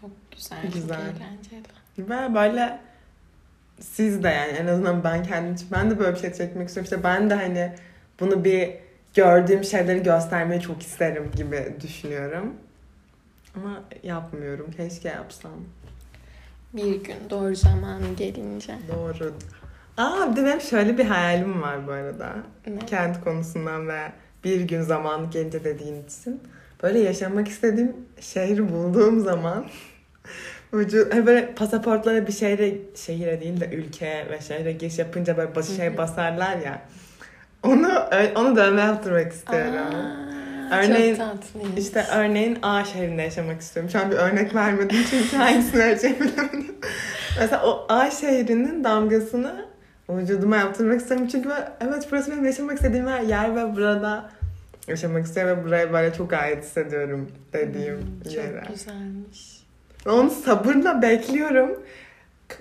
çok 0.00 0.10
güzel, 0.36 0.58
Güzel. 0.74 0.88
çok 0.88 1.16
eğlenceli. 1.16 1.78
Ve 1.98 2.34
böyle 2.34 2.80
siz 3.80 4.22
de 4.22 4.28
yani 4.28 4.52
en 4.52 4.66
azından 4.66 5.04
ben 5.04 5.22
kendim 5.22 5.54
için 5.54 5.68
ben 5.72 5.90
de 5.90 5.98
böyle 5.98 6.14
bir 6.14 6.20
şey 6.20 6.32
çekmek 6.32 6.68
istiyorum. 6.68 6.84
İşte 6.92 7.04
ben 7.04 7.30
de 7.30 7.34
hani 7.34 7.72
bunu 8.20 8.44
bir 8.44 8.70
gördüğüm 9.14 9.64
şeyleri 9.64 10.02
göstermeyi 10.02 10.60
çok 10.60 10.82
isterim 10.82 11.30
gibi 11.36 11.74
düşünüyorum. 11.80 12.54
Ama 13.56 13.82
yapmıyorum. 14.02 14.70
Keşke 14.76 15.08
yapsam. 15.08 15.52
Bir 16.72 17.04
gün 17.04 17.16
doğru 17.30 17.56
zaman 17.56 18.02
gelince. 18.16 18.74
Doğru. 18.94 19.34
Aa 19.96 20.30
bir 20.30 20.36
de 20.36 20.44
benim 20.44 20.60
şöyle 20.60 20.98
bir 20.98 21.04
hayalim 21.04 21.62
var 21.62 21.86
bu 21.86 21.92
arada. 21.92 22.36
Ne? 22.66 22.86
Kent 22.86 23.24
konusundan 23.24 23.88
ve 23.88 24.00
bir 24.44 24.60
gün 24.60 24.82
zaman 24.82 25.30
gelince 25.30 25.64
dediğin 25.64 26.04
için. 26.04 26.42
Böyle 26.82 26.98
yaşamak 26.98 27.48
istediğim 27.48 27.96
şehri 28.20 28.72
bulduğum 28.72 29.20
zaman 29.20 29.66
vücut, 30.74 31.14
hani 31.14 31.26
böyle 31.26 31.54
pasaportlara 31.54 32.26
bir 32.26 32.32
şehre, 32.32 32.74
şehire 32.94 33.40
değil 33.40 33.60
de 33.60 33.68
ülkeye 33.72 34.30
ve 34.30 34.40
şehre 34.40 34.72
giriş 34.72 34.98
yapınca 34.98 35.36
böyle 35.36 35.54
başı 35.54 35.72
şey 35.72 35.96
basarlar 35.96 36.56
ya. 36.56 36.82
Onu 37.62 37.88
onu 38.36 38.56
dövme 38.56 38.80
yaptırmak 38.80 39.32
istiyorum. 39.32 39.74
Aa, 39.76 40.28
Örneğin, 40.78 41.16
çok. 41.16 41.78
İşte 41.78 42.04
örneğin 42.16 42.58
A 42.62 42.84
şehrinde 42.84 43.22
yaşamak 43.22 43.60
istiyorum. 43.60 43.90
Şu 43.90 44.00
an 44.00 44.10
bir 44.10 44.16
örnek 44.16 44.54
vermedim 44.54 44.98
çünkü 45.10 45.36
hangisini 45.36 45.78
vereceğimi 45.80 46.20
bilmiyorum. 46.20 46.66
Mesela 47.40 47.66
o 47.66 47.86
A 47.88 48.10
şehrinin 48.10 48.84
damgasını 48.84 49.66
vücuduma 50.10 50.56
yaptırmak 50.56 51.00
istiyorum. 51.00 51.28
Çünkü 51.32 51.48
ben, 51.48 51.72
evet 51.80 52.08
burası 52.10 52.30
benim 52.32 52.44
yaşamak 52.44 52.74
istediğim 52.76 53.06
yer 53.28 53.56
ve 53.56 53.76
burada 53.76 54.30
yaşamak 54.88 55.26
istiyorum 55.26 55.58
ve 55.58 55.64
buraya 55.64 55.92
böyle 55.92 56.14
çok 56.14 56.32
ait 56.32 56.64
hissediyorum 56.64 57.30
dediğim 57.52 57.94
Hmm, 57.94 58.30
yere. 58.30 58.62
Çok 58.66 58.74
güzelmiş. 58.74 59.58
Onu 60.06 60.30
sabırla 60.30 61.02
bekliyorum. 61.02 61.82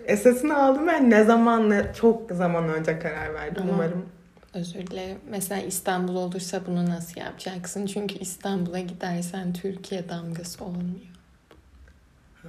Esasını 0.06 0.58
aldım 0.64 0.88
ve 0.88 1.10
ne 1.10 1.24
zaman 1.24 1.70
ne 1.70 1.94
çok 1.94 2.32
zaman 2.32 2.70
önce 2.70 3.00
karar 3.00 3.34
verdim 3.34 3.64
Ama- 3.64 3.74
umarım. 3.74 4.06
Özür 4.54 4.88
dilerim. 4.88 5.18
Mesela 5.30 5.62
İstanbul 5.62 6.16
olursa 6.16 6.62
bunu 6.68 6.90
nasıl 6.90 7.22
yapacaksın? 7.22 7.86
Çünkü 7.86 8.16
İstanbul'a 8.16 8.80
gidersen 8.80 9.54
Türkiye 9.54 10.10
damgası 10.10 10.66
olmuyor. 10.66 11.08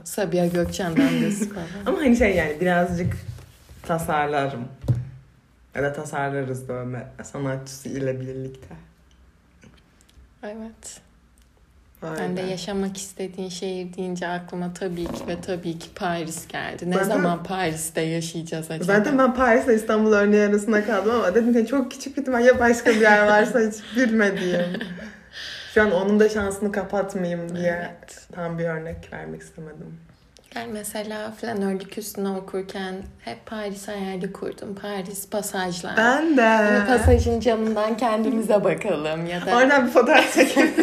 Sabiha 0.04 0.46
Gökçen 0.46 0.96
damgası 0.96 1.48
falan. 1.54 1.66
Ama 1.86 1.98
hani 1.98 2.16
şey 2.16 2.36
yani 2.36 2.60
birazcık 2.60 3.16
tasarlarım. 3.82 4.68
Ya 5.74 5.82
da 5.82 5.92
tasarlarız 5.92 6.68
dövme 6.68 7.06
sanatçısı 7.22 7.88
ile 7.88 8.20
birlikte. 8.20 8.74
evet. 10.42 11.00
Öyle. 12.02 12.14
Ben 12.22 12.36
de 12.36 12.40
yaşamak 12.40 12.96
istediğin 12.96 13.48
şehir 13.48 13.94
deyince 13.96 14.28
aklıma 14.28 14.72
tabii 14.74 15.04
ki 15.04 15.26
ve 15.28 15.40
tabii 15.40 15.78
ki 15.78 15.88
Paris 15.94 16.48
geldi. 16.48 16.90
Ne 16.90 16.94
Zaten- 16.94 17.08
zaman 17.08 17.42
Paris'te 17.42 18.00
yaşayacağız 18.00 18.70
acaba? 18.70 18.84
Zaten 18.84 19.18
ben 19.18 19.34
Paris'le 19.34 19.68
İstanbul 19.68 20.12
örneği 20.12 20.42
arasında 20.48 20.84
kaldım 20.86 21.10
ama 21.14 21.34
dedim 21.34 21.52
ki 21.52 21.66
çok 21.70 21.90
küçük 21.90 22.16
bir 22.16 22.22
ihtimal 22.22 22.44
ya 22.46 22.58
başka 22.58 22.90
bir 22.90 23.00
yer 23.00 23.26
varsa 23.26 23.60
hiç 23.60 23.96
bilmediğim. 23.96 24.80
Şu 25.74 25.82
an 25.82 25.92
onun 25.92 26.20
da 26.20 26.28
şansını 26.28 26.72
kapatmayayım 26.72 27.56
diye 27.56 27.90
Evet. 28.00 28.28
tam 28.34 28.58
bir 28.58 28.64
örnek 28.64 29.12
vermek 29.12 29.42
istemedim. 29.42 29.96
Ben 30.56 30.68
mesela 30.70 31.30
flanörlük 31.30 31.98
üstüne 31.98 32.28
okurken 32.28 32.94
hep 33.24 33.46
Paris 33.46 33.88
hayali 33.88 34.32
kurdum. 34.32 34.74
Paris 34.74 35.28
pasajlar. 35.30 35.96
Ben 35.96 36.36
de. 36.36 36.80
Bu 36.82 36.86
pasajın 36.86 37.40
camından 37.40 37.96
kendimize 37.96 38.64
bakalım 38.64 39.26
ya 39.26 39.46
da 39.46 39.56
Oradan 39.56 39.86
bir 39.86 39.90
fotoğraf 39.90 40.34
çekelim. 40.34 40.74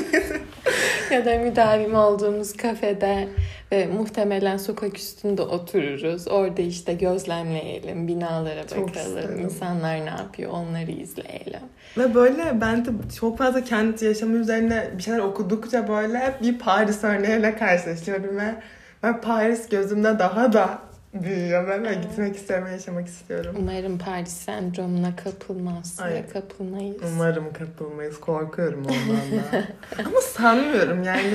Ya 1.11 1.25
da 1.25 1.37
müdavim 1.37 1.95
olduğumuz 1.95 2.53
kafede 2.57 3.27
ve 3.71 3.87
muhtemelen 3.87 4.57
sokak 4.57 4.97
üstünde 4.97 5.41
otururuz. 5.41 6.27
Orada 6.27 6.61
işte 6.61 6.93
gözlemleyelim, 6.93 8.07
binalara 8.07 8.67
Çok 8.67 8.87
bakalım, 8.89 9.17
isterim. 9.17 9.39
insanlar 9.39 10.05
ne 10.05 10.09
yapıyor 10.09 10.51
onları 10.51 10.91
izleyelim. 10.91 11.59
Ve 11.97 12.15
böyle 12.15 12.61
ben 12.61 12.85
de 12.85 12.89
çok 13.19 13.37
fazla 13.37 13.63
kent 13.63 14.01
yaşamı 14.01 14.37
üzerine 14.37 14.87
bir 14.97 15.03
şeyler 15.03 15.19
okudukça 15.19 15.87
böyle 15.87 16.33
bir 16.41 16.59
Paris 16.59 17.03
örneğiyle 17.03 17.55
karşılaşıyorum 17.55 18.37
ve 18.37 18.55
ben 19.03 19.21
Paris 19.21 19.69
gözümde 19.69 20.19
daha 20.19 20.53
da 20.53 20.79
büyüyor 21.23 21.67
ben 21.67 21.83
Evet. 21.83 22.03
gitmek 22.03 22.35
istiyorum, 22.35 22.67
yaşamak 22.71 23.07
istiyorum. 23.07 23.55
Umarım 23.59 23.97
Paris 23.97 24.29
sendromuna 24.33 25.15
kapılmaz 25.15 25.99
Ay. 26.01 26.27
kapılmayız. 26.29 26.97
Umarım 27.13 27.53
kapılmayız. 27.53 28.19
Korkuyorum 28.19 28.79
ondan 28.79 29.31
da. 29.31 29.63
Ama 30.05 30.21
sanmıyorum 30.21 31.03
yani. 31.03 31.31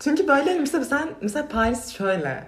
Çünkü 0.00 0.28
böyle 0.28 0.50
hani 0.50 0.60
mesela 0.60 0.84
sen 0.84 1.08
mesela 1.20 1.48
Paris 1.48 1.88
şöyle 1.88 2.44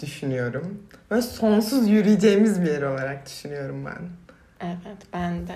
düşünüyorum. 0.00 0.82
Böyle 1.10 1.22
sonsuz 1.22 1.88
yürüyeceğimiz 1.88 2.62
bir 2.62 2.70
yer 2.70 2.82
olarak 2.82 3.26
düşünüyorum 3.26 3.84
ben. 3.84 4.08
Evet 4.60 4.98
ben 5.12 5.46
de. 5.48 5.54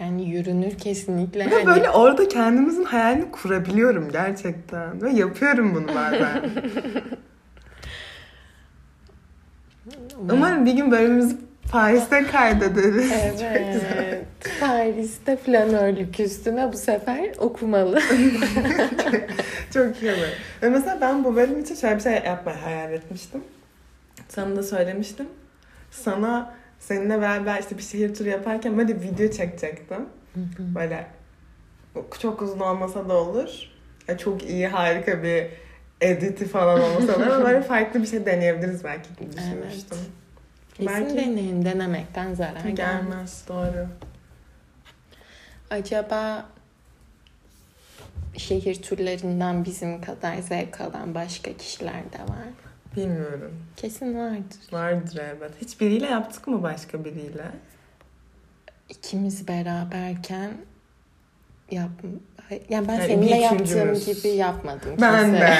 Yani 0.00 0.28
yürünür 0.30 0.78
kesinlikle. 0.78 1.50
Ve 1.50 1.54
Hani 1.54 1.66
böyle 1.66 1.90
orada 1.90 2.28
kendimizin 2.28 2.84
hayalini 2.84 3.30
kurabiliyorum 3.30 4.10
gerçekten. 4.12 5.02
Ve 5.02 5.10
yapıyorum 5.12 5.74
bunu 5.74 5.88
bazen. 5.88 6.50
Umarım 10.32 10.66
bir 10.66 10.72
gün 10.72 10.90
bölümümüzü 10.90 11.36
Paris'te 11.70 12.26
kaydederiz. 12.26 13.12
Evet. 13.42 14.24
Paris'te 14.60 15.36
flanörlük 15.36 16.20
üstüne 16.20 16.72
bu 16.72 16.76
sefer 16.76 17.30
okumalı. 17.38 18.00
Çok 19.74 20.02
iyi 20.02 20.12
olur. 20.12 20.28
Ve 20.62 20.68
mesela 20.68 20.98
ben 21.00 21.24
bu 21.24 21.36
bölüm 21.36 21.60
için 21.60 21.74
şöyle 21.74 21.96
bir 21.96 22.00
şey 22.00 22.12
yapmayı 22.12 22.58
hayal 22.58 22.92
etmiştim. 22.92 23.40
Sana 24.28 24.56
da 24.56 24.62
söylemiştim. 24.62 25.26
Sana 25.90 26.54
seninle 26.80 27.20
beraber 27.20 27.60
işte 27.60 27.78
bir 27.78 27.82
şehir 27.82 28.14
turu 28.14 28.28
yaparken 28.28 28.78
böyle 28.78 29.00
video 29.00 29.30
çekecektim. 29.30 30.06
Böyle 30.58 31.06
çok 32.20 32.42
uzun 32.42 32.60
olmasa 32.60 33.08
da 33.08 33.14
olur. 33.14 33.50
Çok 34.18 34.44
iyi 34.44 34.68
harika 34.68 35.22
bir 35.22 35.46
editi 36.04 36.46
falan 36.48 36.80
olmasa 36.80 37.20
da 37.20 37.34
ama 37.34 37.44
böyle 37.44 37.62
farklı 37.68 38.02
bir 38.02 38.06
şey 38.06 38.26
deneyebiliriz 38.26 38.84
belki 38.84 39.08
diye 39.18 39.32
düşünmüştüm. 39.32 39.98
Kesin 40.74 40.92
Belki- 40.92 41.16
deneyin. 41.16 41.64
Denemekten 41.64 42.34
zarar 42.34 42.52
gelmez. 42.60 42.76
Gelmez 42.76 43.44
doğru. 43.48 43.86
Acaba 45.70 46.46
şehir 48.36 48.82
turlarından 48.82 49.64
bizim 49.64 50.00
kadar 50.00 50.36
zevk 50.38 50.80
alan 50.80 51.14
başka 51.14 51.52
kişiler 51.56 52.12
de 52.12 52.18
var. 52.18 52.48
Bilmiyorum. 52.96 53.52
Kesin 53.76 54.18
vardır. 54.18 54.58
Vardır 54.72 55.16
elbet. 55.16 55.50
Hiç 55.60 55.80
biriyle 55.80 56.06
yaptık 56.06 56.46
mı 56.46 56.62
başka 56.62 57.04
biriyle? 57.04 57.44
İkimiz 58.88 59.48
beraberken 59.48 60.50
yap 61.70 61.90
yani 62.68 62.88
ben 62.88 62.94
Yani 62.94 63.06
seninle 63.06 63.36
yaptığım 63.36 63.94
gibi 63.94 64.28
yapmadım. 64.28 64.96
Ben 65.00 65.24
kimse. 65.24 65.40
de. 65.40 65.56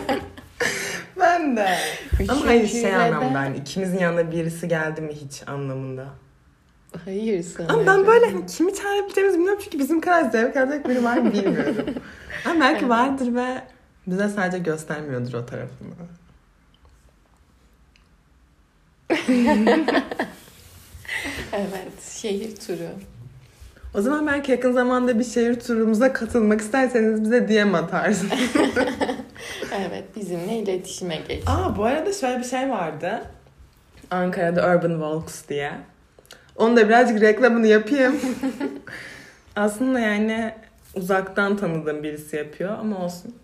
ben 1.20 1.56
de. 1.56 1.76
Ama 2.28 2.46
hayır 2.46 2.68
şey 2.68 2.96
anlamda 2.96 3.38
hani 3.40 3.56
ikimizin 3.56 3.98
yanında 3.98 4.32
birisi 4.32 4.68
geldi 4.68 5.00
mi 5.00 5.12
hiç 5.12 5.48
anlamında. 5.48 6.06
Hayır 7.04 7.42
sanırım. 7.42 7.74
Ama 7.74 7.86
ben 7.86 8.06
böyle 8.06 8.26
hani 8.26 8.46
kimi 8.46 8.74
çağırabileceğimizi 8.74 9.38
bilmiyorum 9.38 9.60
çünkü 9.64 9.78
bizim 9.78 10.00
kadar 10.00 10.30
zevk 10.30 10.56
alacak 10.56 10.88
biri 10.88 11.04
var 11.04 11.16
mı 11.16 11.32
bilmiyorum. 11.32 11.76
Ama 12.44 12.60
belki 12.60 12.80
Evet. 12.80 12.90
vardır 12.90 13.34
ve 13.34 13.62
bize 14.06 14.28
sadece 14.28 14.58
göstermiyordur 14.58 15.32
o 15.34 15.46
tarafını. 15.46 15.90
Evet, 21.52 22.02
şehir 22.10 22.56
turu. 22.56 22.88
O 23.94 24.00
zaman 24.00 24.26
belki 24.26 24.52
yakın 24.52 24.72
zamanda 24.72 25.18
bir 25.18 25.24
şehir 25.24 25.60
turumuza 25.60 26.12
katılmak 26.12 26.60
isterseniz 26.60 27.22
bize 27.22 27.48
DM 27.48 27.74
atarsınız. 27.74 28.32
Evet, 29.86 30.16
bizimle 30.16 30.56
iletişime 30.58 31.16
geç. 31.28 31.42
Aa 31.46 31.76
bu 31.76 31.84
arada 31.84 32.12
şöyle 32.12 32.38
bir 32.38 32.44
şey 32.44 32.70
vardı. 32.70 33.22
Ankara'da 34.10 34.60
Urban 34.68 34.90
Walks 34.90 35.48
diye. 35.48 35.72
Onu 36.56 36.76
da 36.76 36.88
birazcık 36.88 37.20
reklamını 37.20 37.66
yapayım. 37.66 38.20
Aslında 39.56 40.00
yani 40.00 40.54
uzaktan 40.94 41.56
tanıdığım 41.56 42.02
birisi 42.02 42.36
yapıyor 42.36 42.78
ama 42.78 43.04
olsun. 43.04 43.34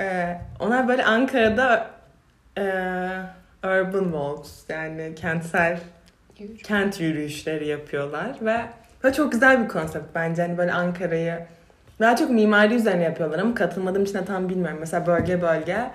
Ee, 0.00 0.38
onlar 0.60 0.88
böyle 0.88 1.04
Ankara'da 1.04 1.90
e, 2.58 2.62
Urban 3.64 4.04
Walks 4.04 4.50
yani 4.68 5.12
kentsel 5.16 5.80
Yürü. 6.38 6.56
kent 6.56 7.00
yürüyüşleri 7.00 7.66
yapıyorlar 7.66 8.36
ve 8.40 8.60
böyle 9.04 9.14
çok 9.14 9.32
güzel 9.32 9.64
bir 9.64 9.68
konsept 9.68 10.04
bence. 10.14 10.42
Hani 10.42 10.58
böyle 10.58 10.72
Ankara'yı 10.72 11.38
daha 12.00 12.16
çok 12.16 12.30
mimari 12.30 12.74
üzerine 12.74 13.02
yapıyorlar 13.02 13.38
ama 13.38 13.54
katılmadığım 13.54 14.04
için 14.04 14.14
de 14.14 14.24
tam 14.24 14.48
bilmiyorum. 14.48 14.76
Mesela 14.80 15.06
bölge 15.06 15.42
bölge 15.42 15.90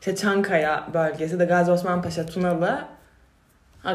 işte 0.00 0.16
Çankaya 0.16 0.88
bölgesi 0.94 1.38
de 1.38 1.44
Gazi 1.44 1.70
Osman 1.70 2.02
Paşa, 2.02 2.26
Tunalı. 2.26 2.84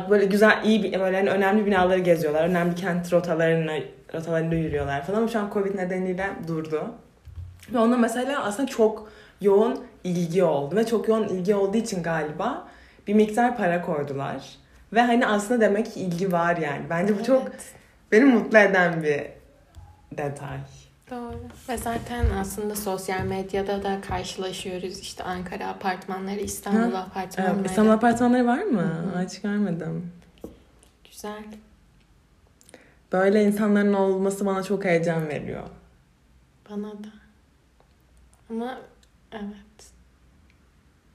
Böyle 0.09 0.25
güzel, 0.25 0.61
iyi 0.63 0.83
bir, 0.83 0.99
böyle 0.99 1.17
hani 1.17 1.29
önemli 1.29 1.65
binaları 1.65 1.99
geziyorlar. 1.99 2.43
Önemli 2.43 2.75
kent 2.75 3.13
rotalarını, 3.13 3.83
rotalarında 4.13 4.55
yürüyorlar 4.55 5.05
falan 5.05 5.17
ama 5.17 5.27
şu 5.27 5.39
an 5.39 5.49
Covid 5.53 5.75
nedeniyle 5.77 6.29
durdu. 6.47 6.83
Ve 7.73 7.77
ona 7.77 7.97
mesela 7.97 8.43
aslında 8.43 8.69
çok 8.69 9.11
yoğun 9.41 9.83
ilgi 10.03 10.43
oldu. 10.43 10.75
Ve 10.75 10.85
çok 10.85 11.07
yoğun 11.07 11.27
ilgi 11.27 11.55
olduğu 11.55 11.77
için 11.77 12.03
galiba 12.03 12.67
bir 13.07 13.13
miktar 13.13 13.57
para 13.57 13.81
koydular. 13.81 14.49
Ve 14.93 15.01
hani 15.01 15.27
aslında 15.27 15.61
demek 15.61 15.93
ki 15.93 15.99
ilgi 15.99 16.31
var 16.31 16.57
yani. 16.57 16.81
Bence 16.89 17.19
bu 17.19 17.23
çok 17.23 17.41
Evet, 17.41 17.73
beni 18.15 18.25
mutlu 18.25 18.57
eden 18.57 19.03
bir 19.03 19.23
detay. 20.17 20.57
Doğru. 21.11 21.39
Ve 21.69 21.77
zaten 21.77 22.25
aslında 22.41 22.75
sosyal 22.75 23.21
medyada 23.21 23.83
da 23.83 24.01
karşılaşıyoruz. 24.01 24.99
İşte 24.99 25.23
Ankara 25.23 25.67
apartmanları, 25.67 26.39
İstanbul 26.39 26.93
Ha, 26.93 26.99
apartmanları. 26.99 27.55
Evet, 27.55 27.69
İstanbul 27.69 27.91
apartmanları 27.91 28.47
var 28.47 28.63
mı? 28.63 28.81
Hı 29.13 29.19
hı. 29.19 29.25
Hiç 29.25 29.41
görmedim. 29.41 30.11
Güzel. 31.11 31.43
Böyle 33.11 33.43
insanların 33.43 33.93
olması 33.93 34.45
bana 34.45 34.63
çok 34.63 34.85
heyecan 34.85 35.27
veriyor. 35.27 35.63
Bana 36.69 36.87
da. 36.91 37.07
Ama 38.49 38.77
evet. 39.31 39.91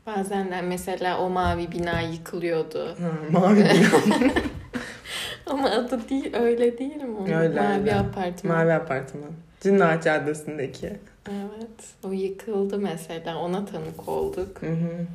Bazen 0.06 0.50
de 0.50 0.60
mesela 0.62 1.18
o 1.18 1.30
mavi 1.30 1.72
bina 1.72 2.00
yıkılıyordu. 2.00 2.88
Ha, 2.88 3.10
mavi 3.30 3.60
bina. 3.64 4.30
Ama 5.50 5.70
adı 5.70 6.08
değil 6.08 6.36
öyle 6.36 6.78
değil 6.78 6.96
mi? 6.96 7.16
onun? 7.18 7.32
Öyle, 7.32 7.60
mavi 7.60 7.80
öyle. 7.80 7.94
apartman. 7.94 8.56
mavi 8.56 8.72
apartman. 8.72 9.30
Cinnaat 9.60 10.04
Caddesi'ndeki. 10.04 10.86
Evet. 11.30 11.84
O 12.04 12.12
yıkıldı 12.12 12.78
mesela. 12.78 13.38
Ona 13.38 13.64
tanık 13.66 14.08
olduk. 14.08 14.62
Hı 14.62 14.66
hı. 14.66 15.06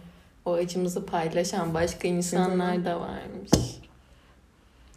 O 0.46 0.54
acımızı 0.54 1.06
paylaşan 1.06 1.74
başka 1.74 2.08
insanlar 2.08 2.86
da 2.86 3.00
varmış. 3.00 3.52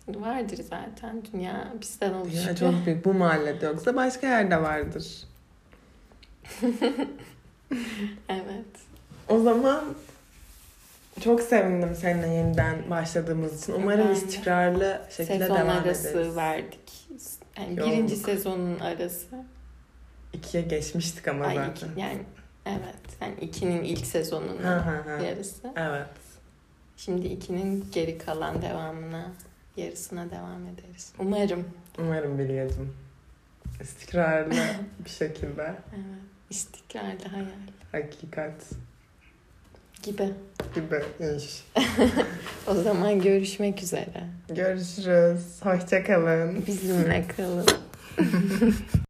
Vardır 0.09 0.59
zaten. 0.71 1.23
Dünya 1.33 1.73
bizden 1.81 2.13
oluşuyor. 2.13 2.45
Ya 2.45 2.57
çok 2.57 2.87
büyük. 2.87 3.05
Bu 3.05 3.15
mahallede 3.15 3.67
yoksa 3.67 3.97
başka 3.97 4.27
yerde 4.27 4.63
vardır. 4.63 5.07
Evet. 8.29 8.67
O 9.29 9.39
zaman 9.39 9.85
çok 11.25 11.41
sevindim 11.41 11.95
seninle 11.95 12.29
yeniden 12.29 12.91
başladığımız 12.91 13.63
için. 13.63 13.73
Umarım 13.73 14.09
Ben 14.09 14.15
istikrarlı 14.15 15.03
şekilde 15.11 15.39
Sezon 15.39 15.57
devam 15.57 15.69
arası 15.69 16.09
ederiz. 16.09 16.37
verdik. 16.37 17.09
Yani 17.59 17.79
Yoğunluk. 17.79 17.95
birinci 17.97 18.17
sezonun 18.17 18.79
arası. 18.81 19.27
İkiye 20.33 20.63
geçmiştik 20.63 21.29
ama 21.29 21.45
Ay 21.45 21.55
zaten. 21.55 21.71
iki, 21.89 22.01
yani 22.01 22.19
Evet. 22.67 23.17
Yani 23.21 23.35
ikinin 23.41 23.85
ilk 23.85 24.07
sezonunun 24.07 24.59
Hı 24.63 24.77
hı 24.79 24.99
hı. 25.19 25.25
yarısı. 25.25 25.73
Evet. 25.77 26.07
Şimdi 26.97 27.27
ikinin 27.27 27.87
geri 27.93 28.19
kalan 28.19 28.63
devamına, 28.63 29.33
yarısına 29.77 30.31
devam 30.31 30.67
ederiz. 30.67 31.13
Umarım. 31.19 31.65
Umarım 31.99 32.39
Bilya'cığım 32.39 32.95
istikrarlı 33.81 34.55
bir 35.05 35.11
şekilde 35.11 35.63
Evet. 35.95 36.05
İstikrarlı 36.51 37.25
hayal 37.31 37.47
hakikat 37.93 38.65
gibi. 40.13 40.29
gibi 40.75 41.03
iş. 41.37 41.65
O 42.67 42.75
zaman 42.75 43.21
görüşmek 43.21 43.83
üzere. 43.83 44.25
Görüşürüz. 44.49 45.43
Hoşça 45.63 46.05
kalın. 46.05 46.67
Bizimle 46.67 47.25
kalın. 47.37 47.67